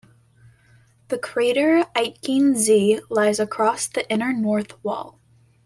[1.09, 5.19] The crater Aitken Z lies across the inner north wall.